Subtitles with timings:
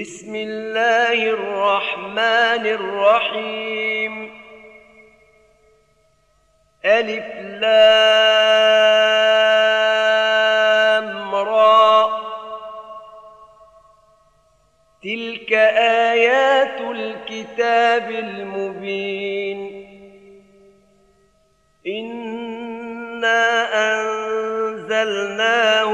[0.00, 4.30] بسم الله الرحمن الرحيم.
[6.84, 7.24] ألف
[7.60, 8.14] لام
[11.34, 12.08] را.
[15.02, 15.52] تلك
[16.12, 19.86] آيات الكتاب المبين.
[21.86, 23.68] إنا
[24.00, 25.86] أنزلناه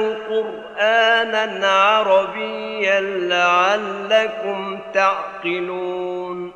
[0.82, 6.52] قرآنا عربيا لعلكم تعقلون.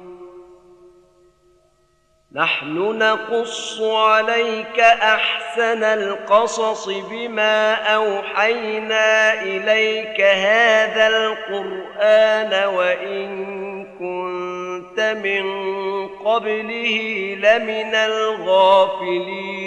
[2.33, 13.47] نحن نقص عليك أحسن القصص بما أوحينا إليك هذا القرآن وإن
[13.99, 15.47] كنت من
[16.09, 16.99] قبله
[17.41, 19.67] لمن الغافلين.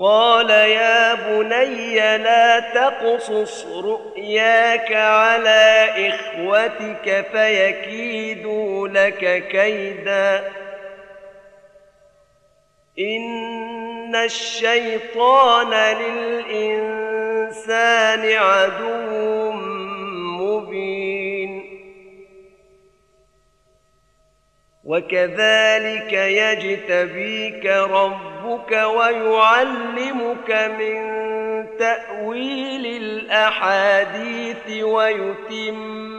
[0.00, 10.52] قال يا بني لا تقصص رؤياك على إخوتك فيكيدوا لك كيدا.
[12.98, 17.12] إن الشيطان للإنسان
[18.32, 19.52] عدو
[20.40, 21.80] مبين.
[24.84, 28.29] وكذلك يجتبيك ربك
[28.72, 31.00] ويعلمك من
[31.78, 36.10] تأويل الأحاديث ويتم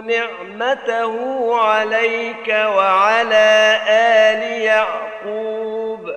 [0.00, 1.14] نعمته
[1.60, 6.10] عليك وعلى آل يعقوب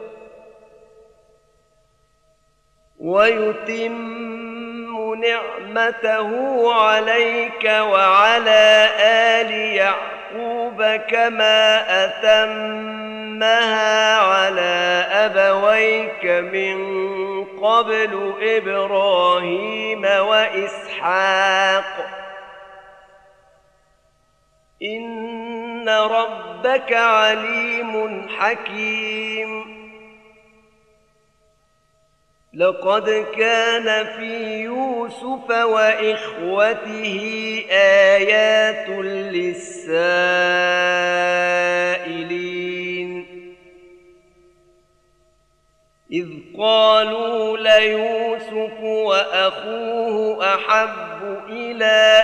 [3.00, 6.30] ويتم نعمته
[6.74, 13.48] عليك وعلى آل يعقوب يعقوب كما أتمها
[14.18, 16.78] على أبويك من
[17.46, 21.86] قبل إبراهيم وإسحاق
[24.84, 29.73] إن ربك عليم حكيم
[32.54, 37.22] لقد كان في يوسف وإخوته
[37.72, 40.04] آيات للسائلين.
[46.12, 46.28] إذ
[46.58, 52.24] قالوا ليوسف وأخوه أحب إلى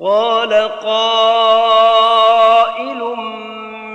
[0.00, 1.98] قال قائل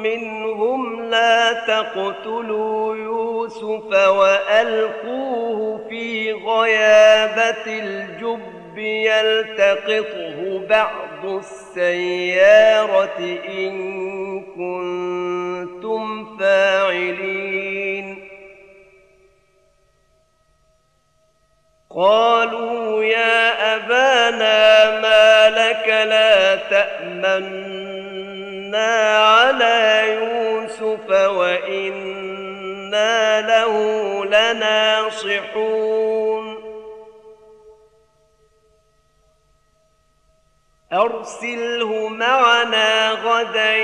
[0.03, 13.73] منهم لا تقتلوا يوسف وألقوه في غيابة الجب يلتقطه بعض السيارة إن
[14.41, 18.29] كنتم فاعلين.
[21.95, 25.42] قالوا يا أبانا ما
[26.05, 27.93] لا تأمنا
[29.17, 32.21] على يوسف وإنا
[33.41, 33.75] له
[34.25, 35.93] لناصحون.
[40.93, 43.75] أرسله معنا غدا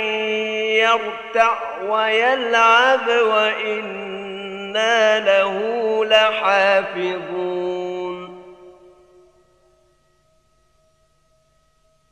[0.84, 4.40] يرتع ويلعب وإنا
[5.20, 5.60] له
[6.06, 7.79] لحافظون.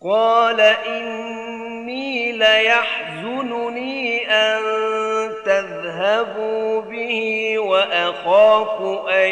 [0.07, 4.61] قال إني ليحزنني أن
[5.45, 9.29] تذهبوا به وأخاف أن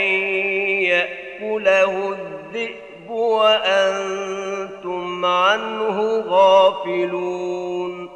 [0.82, 4.06] يأكله الذئب وأنتم
[5.26, 8.10] عنه غافلون.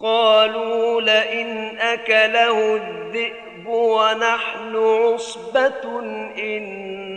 [0.00, 6.00] قالوا لئن أكله الذئب ونحن عصبة
[6.38, 7.15] إنا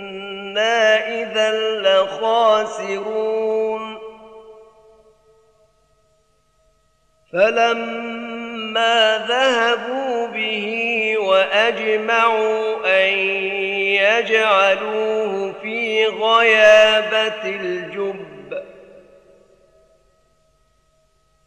[0.50, 3.30] إنا إذا لخاسرون
[7.34, 13.14] فلما ذهبوا به وأجمعوا أن
[14.02, 18.64] يجعلوه في غيابة الجب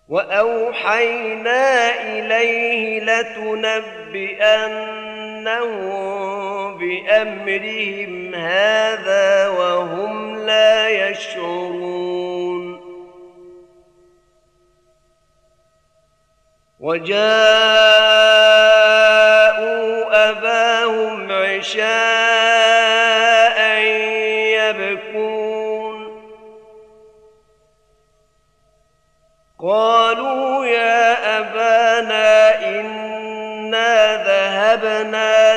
[0.08, 4.62] وأوحينا إليه لتنبئنهم
[6.82, 12.82] بأمرهم هذا وهم لا يشعرون.
[16.80, 17.20] وجاءوا
[20.30, 21.82] أباهم عشاء
[24.58, 25.96] يبكون.
[29.58, 35.56] قالوا يا أبانا إنا ذهبنا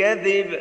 [0.00, 0.60] كذب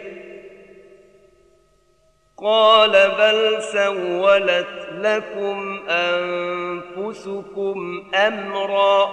[2.38, 9.10] قال بل سولت لكم أنفسكم أمرًا.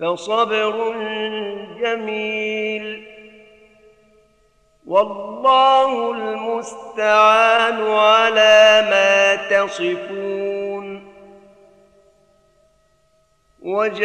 [0.00, 0.94] فصبر
[1.80, 3.06] جميل.
[4.86, 11.14] والله المستعان على ما تصفون.
[13.62, 14.04] وجاءت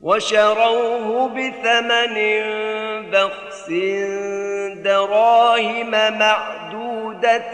[0.00, 2.14] وشروه بثمن
[3.10, 3.70] بخس
[4.82, 7.50] دراهم معدودة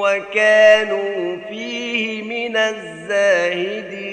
[0.00, 4.10] وكانوا فيه من الزاهدين.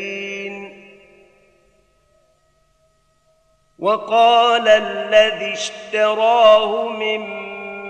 [3.80, 7.56] وقال الذي اشتراه من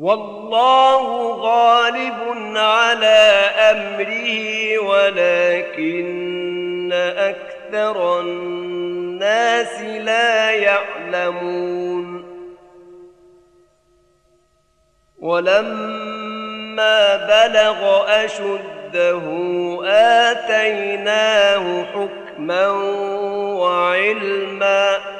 [0.00, 12.24] والله غالب على أمره ولكن أكثر الناس لا يعلمون.
[15.20, 19.22] ولما بلغ أشده
[19.84, 22.68] آتيناه حكما
[23.60, 25.19] وعلما.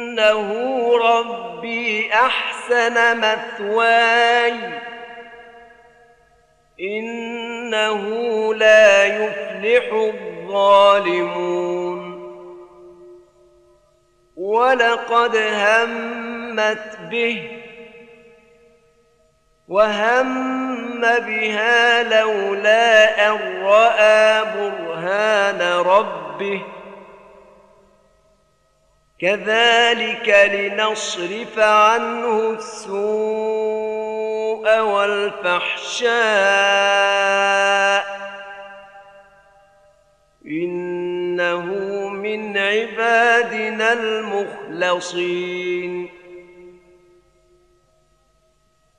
[0.21, 4.79] إنه ربي أحسن مثواي.
[6.79, 8.03] إنه
[8.53, 11.41] لا يفلح الظالمون.
[14.37, 17.51] ولقد همت به
[19.67, 26.61] وهم بها لولا أن رأى برهان ربه.
[29.21, 36.11] كذلك لنصرف عنه السوء والفحشاء.
[40.45, 46.09] من من عبادنا المخلصين.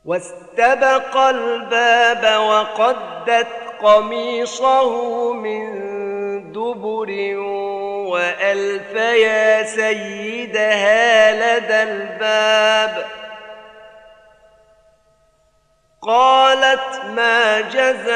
[0.04, 3.48] واستبق الباب وقدت
[3.82, 5.72] قميصه من
[6.52, 7.36] دبر
[8.12, 13.06] وألف يا سيدها لدى الباب.
[16.02, 18.12] قالت ما جزاء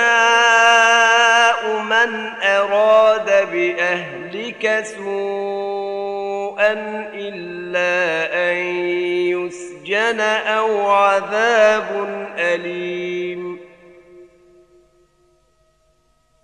[1.81, 6.73] من أراد بأهلك سوءا
[7.15, 7.95] إلا
[8.51, 8.57] أن
[9.33, 11.89] يسجن أو عذاب
[12.39, 13.46] أليم.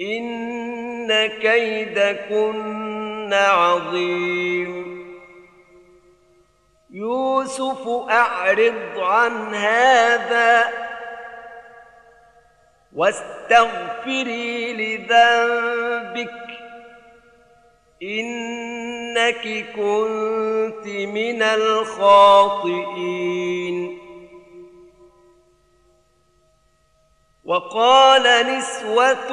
[0.00, 4.90] إن كيدكن عظيم.
[6.90, 10.68] يوسف أعرض عن هذا
[12.96, 16.30] واستغفري لذنبك.
[18.02, 23.00] إنك كنت من الخاطئين.
[27.44, 29.32] وقال نسوة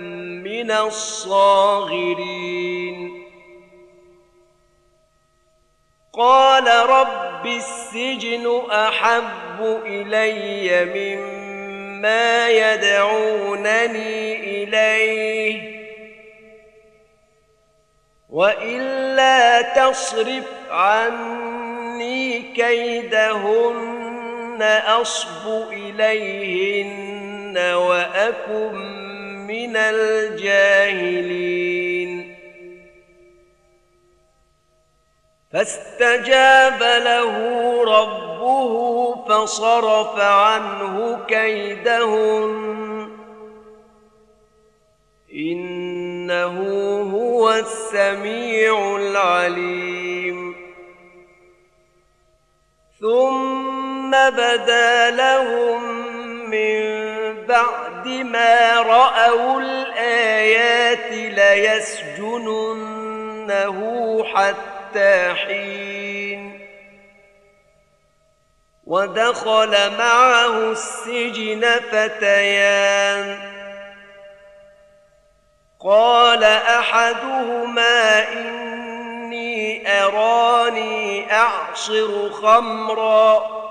[0.51, 2.11] من الصاغرين.
[6.13, 15.81] قال رب السجن أحب إلي مما يدعونني إليه.
[18.29, 24.01] وإلا تصرف عني كيدهن
[24.87, 29.00] أصب إليهن وأكن
[29.51, 31.41] من الجاهلين.
[35.53, 37.35] فاستجاب له
[37.83, 43.09] ربه فصرف عنه كيدهن
[45.33, 46.55] إنه
[47.13, 50.55] هو السميع العليم.
[52.99, 55.81] ثم بدا لهم
[56.49, 56.81] من
[58.01, 61.11] بعد ما رأوا الآيات
[62.11, 62.73] ليسجننه
[64.35, 66.67] حتى حين
[68.83, 73.51] ودخل معه السجن فتيان.
[75.79, 83.70] قال أحدهما إني أراني أعصر خمرًا.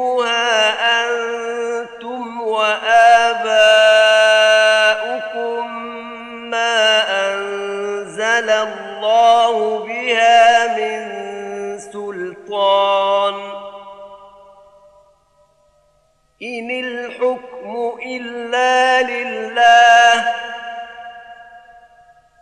[16.43, 20.33] إن الحكم إلا لله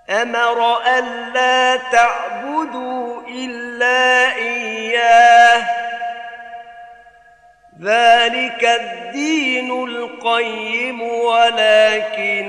[0.10, 5.66] أمر ألا تعبدوا إلا إياه
[7.82, 12.42] ذلك الدين القيم ولكن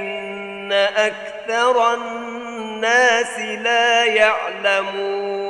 [0.96, 5.49] أكثر الناس لا يعلمون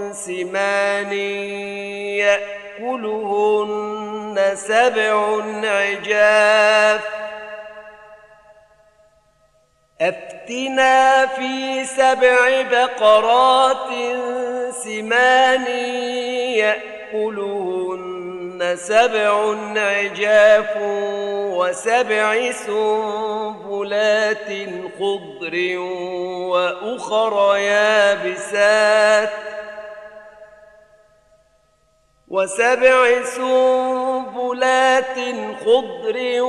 [0.13, 1.13] سمان
[2.79, 7.01] يأكلهن سبع عجاف.
[10.01, 13.87] أفتنا في سبع بقرات
[14.71, 15.67] سمان
[17.13, 18.21] يأكلهن
[18.75, 20.77] سبع عجاف
[21.57, 24.49] وسبع سنبلات
[24.99, 25.77] خضر
[26.51, 29.29] وأخر يابسات.
[32.31, 35.17] وسبع سنبلات
[35.65, 36.41] خضر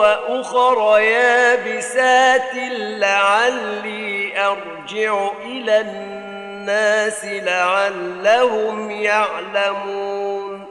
[0.00, 10.66] وأخر يابسات لعلي أرجع إلى الناس لعلهم يعلمون.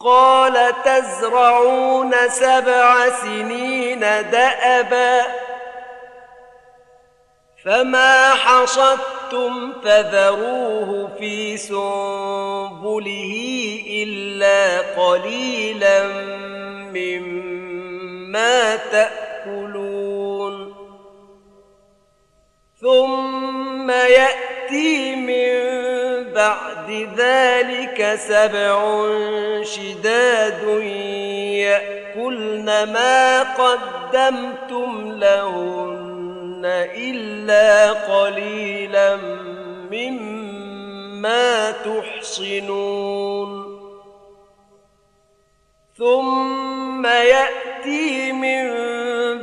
[0.00, 5.22] قال تزرعون سبع سنين دأبا
[7.64, 9.15] فما حصدتم
[9.84, 13.34] فذروه في سنبله
[13.88, 16.08] إلا قليلا
[16.94, 20.74] مما تأكلون
[22.80, 25.76] ثم يأتي من
[26.32, 29.06] بعد ذلك سبع
[29.62, 30.62] شداد
[31.62, 36.05] يأكلن ما قدمتم لهن
[36.64, 39.16] إلا قليلا
[39.90, 43.76] مما تحصنون
[45.98, 48.66] ثم يأتي من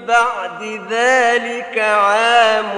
[0.06, 2.74] بعد ذلك عام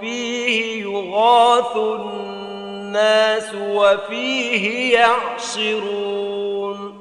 [0.00, 7.00] فيه يغاث الناس وفيه يعصرون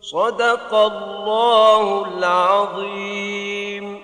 [0.00, 4.03] صدق الله العظيم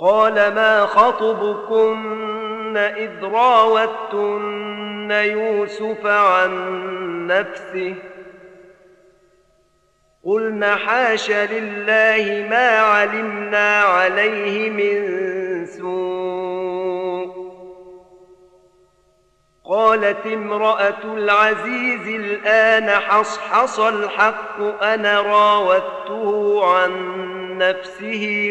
[0.00, 7.94] قال ما خطبكن إذ راوتن يوسف عن نفسه
[10.24, 17.50] قلنا حاش لله ما علمنا عليه من سوء
[19.64, 26.92] قالت امرأة العزيز الآن حصحص الحق أنا راودته عن
[27.58, 28.50] نفسه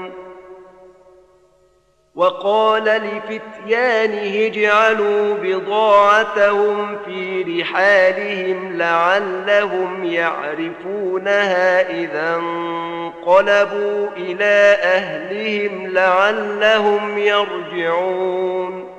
[2.21, 18.91] وقال لفتيانه اجعلوا بضاعتهم في رحالهم لعلهم يعرفونها إذا انقلبوا إلى أهلهم لعلهم يرجعون.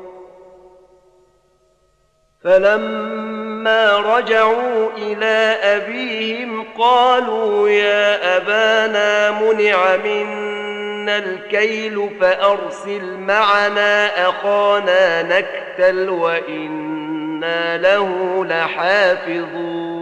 [2.45, 10.72] فلما رجعوا إلى أبيهم قالوا يا أبانا منع منا
[11.09, 19.93] الكيل فأرسل معنا أخانا نكتل وإنا له لحافظون.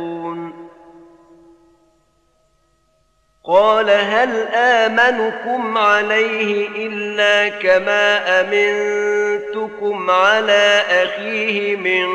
[3.44, 12.08] قال هل آمنكم عليه إلا كما أمنتكم على أخيه من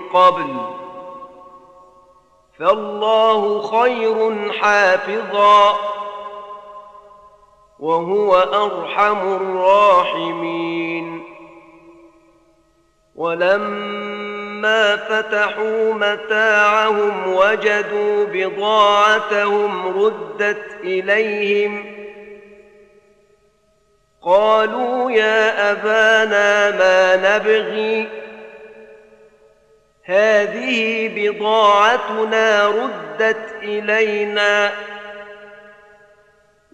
[0.00, 0.56] قبل؟
[2.58, 5.78] فالله خير حافظا.
[7.82, 11.22] وهو أرحم الراحمين.
[13.14, 21.84] ولما فتحوا متاعهم وجدوا بضاعتهم ردت إليهم
[24.22, 28.08] قالوا يا أبانا ما نبغي
[30.04, 34.72] هذه بضاعتنا ردت إلينا.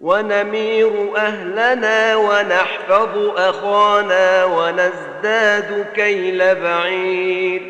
[0.01, 7.61] ونمير أهلنا ونحفظ أخانا ونزداد كيل بعير.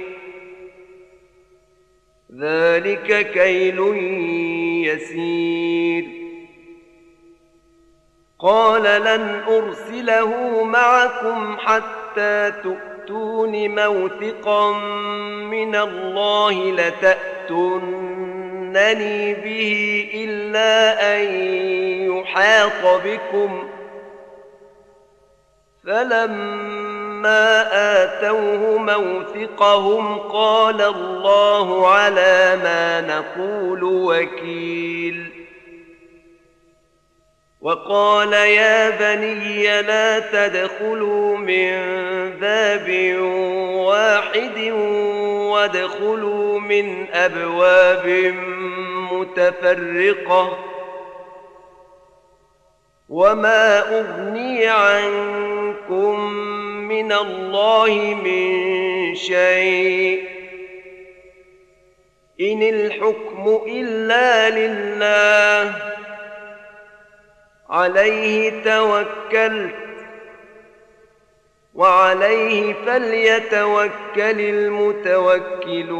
[2.40, 3.80] ذلك كيل
[4.88, 6.06] يسير.
[8.40, 14.72] قال لن أرسله معكم حتى تؤتون موثقا
[15.44, 16.72] من الله
[18.70, 21.24] لتاتونني به الا ان
[22.12, 23.70] يحاط بكم
[25.86, 27.68] فلما
[28.04, 35.30] اتوه موثقهم قال الله على ما نقول وكيل
[37.62, 41.72] وقال يا بني لا تدخلوا من
[42.40, 43.16] باب
[43.74, 44.72] واحد
[45.52, 48.06] وادخلوا من ابواب
[49.30, 50.58] متفرقة
[53.10, 56.20] وما أغني عنكم
[56.88, 60.30] من الله من شيء
[62.42, 65.76] إن الحكم إلا لله
[67.70, 69.76] عليه توكلت
[71.76, 76.00] وعليه فليتوكل المتوكلون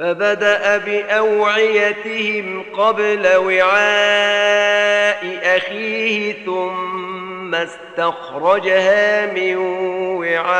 [0.00, 5.20] فبدأ بأوعيتهم قبل وعاء
[5.56, 9.56] أخيه ثم استخرجها من
[10.16, 10.50] وعاء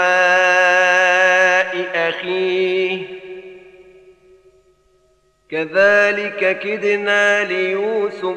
[1.94, 3.02] أخيه.
[5.50, 8.36] كذلك كدنا ليوسف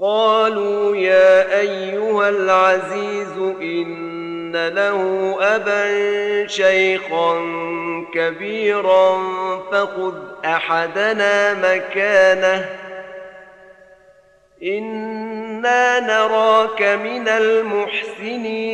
[0.00, 7.38] قالوا يا أيها العزيز إن له أبا شيخا
[8.14, 9.18] كبيرا
[9.72, 12.68] فخذ أحدنا مكانه.
[14.62, 18.68] إنا نراك من المحسنين.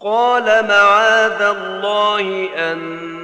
[0.00, 3.23] قال معاذ الله أن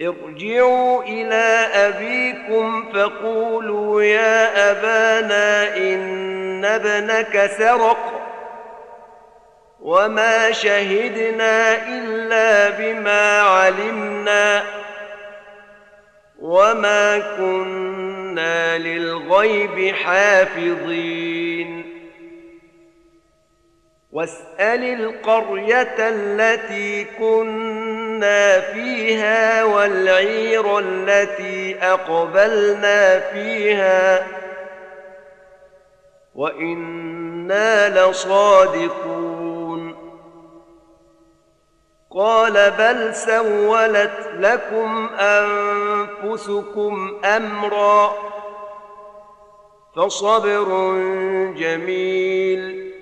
[0.00, 8.12] ارجعوا إلى أبيكم فقولوا يا أبانا إن ابنك سرق
[9.80, 14.62] وما شهدنا إلا بما علمنا
[16.38, 21.86] وما كنا للغيب حافظين.
[24.12, 27.95] واسأل القرية التي كنا
[28.60, 34.26] فيها والعير التي أقبلنا فيها.
[36.34, 39.96] وإنا لصادقون.
[42.10, 48.12] قال بل سولت لكم أنفسكم أمرا.
[49.96, 50.94] فصبر
[51.56, 52.95] جميل.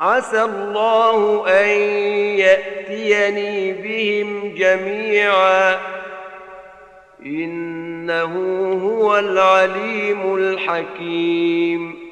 [0.00, 1.68] عسى الله أن
[2.38, 5.78] يأتيني بهم جميعا.
[7.26, 8.34] إنه
[8.84, 12.10] هو العليم الحكيم.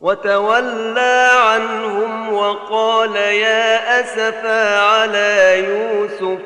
[0.00, 6.38] وتولى عنهم وقال يا أسفا على يوسف.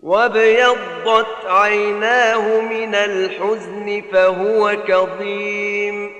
[0.00, 6.19] وابيضت عيناه من الحزن فهو كظيم.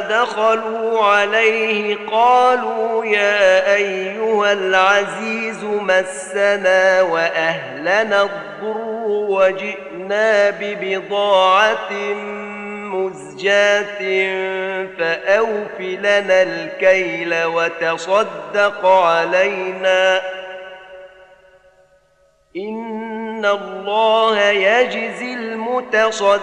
[0.00, 11.92] دخلوا عليه قالوا يا أيها العزيز مسنا وأهلنا الضر وجئنا ببضاعة
[12.94, 13.98] مزجاة
[14.98, 20.20] فأوف لنا الكيل وتصدق علينا.
[22.56, 26.42] إن الله يجزي المتصدقين.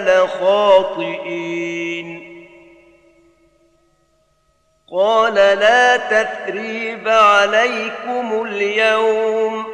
[0.00, 1.58] لخاطئين.
[4.92, 9.64] قال لا تثريب عليكم اليوم.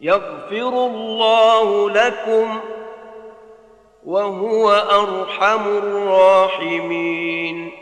[0.00, 2.60] يغفر الله لكم
[4.04, 7.81] وهو أرحم الراحمين.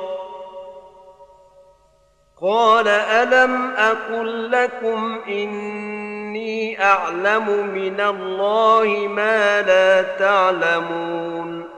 [2.41, 11.69] قال ألم أقل لكم إني أعلم من الله ما لا تعلمون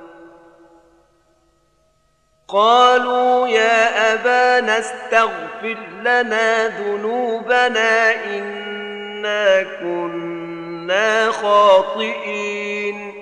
[2.47, 13.13] قالوا يا أبانا استغفر لنا ذنوبنا إنا كنا خاطئين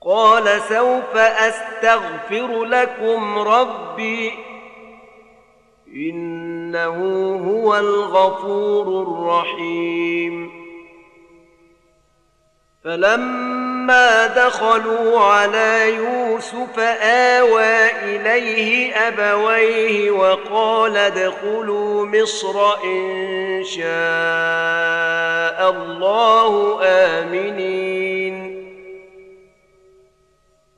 [0.00, 4.53] قال سوف أستغفر لكم ربي
[5.94, 6.96] إنه
[7.50, 10.64] هو الغفور الرحيم.
[12.84, 23.84] فلما دخلوا على يوسف آوى إليه أبويه وقال ادخلوا مصر إن شاء
[25.70, 28.33] الله آمنين.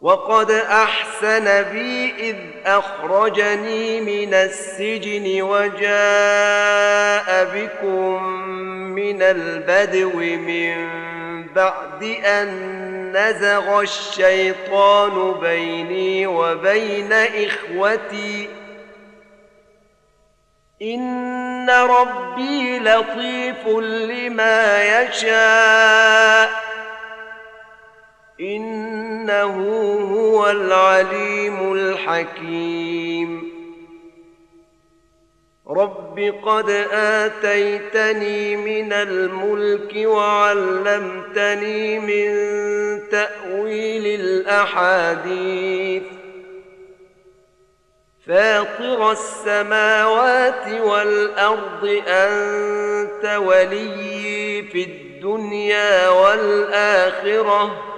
[0.00, 2.36] وقد أحسن بي إذ
[2.66, 8.22] أخرجني من السجن وجاء بكم
[8.94, 10.88] من البدو من
[11.46, 12.48] بعد أن
[13.12, 18.48] نزغ الشيطان بيني وبين إخوتي.
[20.82, 26.67] إن ربي لطيف لما يشاء.
[28.40, 29.56] إنه
[30.14, 33.58] هو العليم الحكيم.
[35.68, 42.30] رب قد آتيتني من الملك وعلمتني من
[43.08, 46.02] تأويل الأحاديث.
[48.26, 57.97] فاطر السماوات والأرض أنت وليي في الدنيا والآخرة.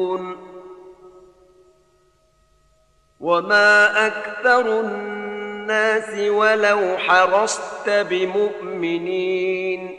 [3.21, 9.97] وما أكثر الناس ولو حرصت بمؤمنين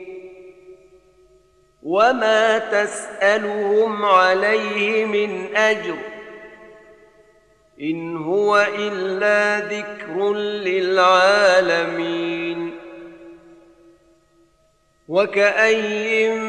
[1.83, 5.97] وما تسالهم عليه من اجر
[7.81, 10.33] ان هو الا ذكر
[10.65, 12.23] للعالمين
[15.09, 16.43] وكاين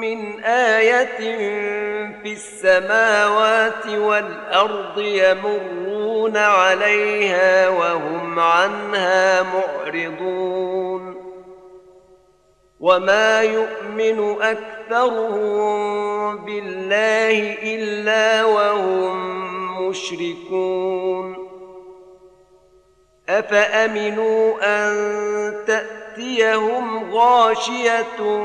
[0.00, 1.93] من إيه
[2.24, 11.16] في السماوات والأرض يمرون عليها وهم عنها معرضون.
[12.80, 15.76] وما يؤمن أكثرهم
[16.44, 21.48] بالله إلا وهم مشركون.
[23.28, 24.94] أفأمنوا أن
[25.66, 28.44] تأتيهم غاشية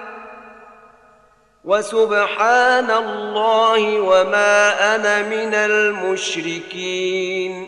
[1.63, 7.67] وسبحان الله وما أنا من المشركين.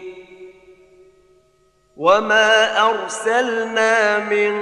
[1.97, 4.53] وما أرسلنا من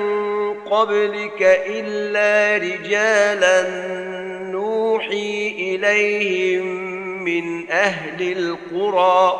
[0.53, 3.69] قبلك إلا رجالا
[4.51, 6.65] نوحي إليهم
[7.23, 9.39] من أهل القرى.